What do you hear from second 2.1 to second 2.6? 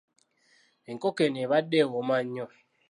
nnyo.